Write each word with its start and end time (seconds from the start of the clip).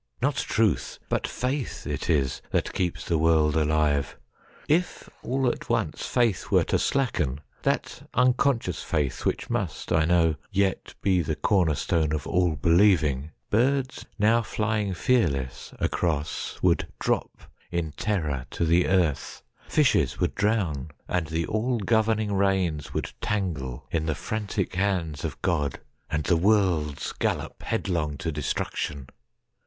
Not 0.19 0.33
Truth, 0.35 0.97
but 1.09 1.27
Faith, 1.27 1.85
it 1.85 2.01
isThat 2.09 2.73
keeps 2.73 3.05
the 3.05 3.19
world 3.19 3.55
alive. 3.55 4.17
If 4.67 5.07
all 5.21 5.45
at 5.47 5.59
onceFaith 5.67 6.49
were 6.49 6.63
to 6.63 6.79
slacken,—that 6.79 8.09
unconscious 8.15 8.83
faithWhich 8.83 9.51
must, 9.51 9.91
I 9.91 10.05
know, 10.05 10.37
yet 10.49 10.95
be 11.03 11.21
the 11.21 11.35
corner 11.35 11.73
stoneOf 11.75 12.25
all 12.25 12.55
believing,—birds 12.55 14.07
now 14.17 14.41
flying 14.41 14.95
fearlessAcross 14.95 16.63
would 16.63 16.87
drop 16.99 17.39
in 17.69 17.91
terror 17.91 18.47
to 18.49 18.65
the 18.65 18.87
earth; 18.87 19.43
Fishes 19.67 20.19
would 20.19 20.33
drown; 20.33 20.89
and 21.07 21.27
the 21.27 21.45
all 21.45 21.77
governing 21.77 22.29
reinsWould 22.31 23.13
tangle 23.21 23.85
in 23.91 24.07
the 24.07 24.15
frantic 24.15 24.73
hands 24.73 25.23
of 25.23 25.39
GodAnd 25.43 26.23
the 26.23 26.37
worlds 26.37 27.13
gallop 27.13 27.61
headlong 27.61 28.17
to 28.17 28.31
destruction! 28.31 29.07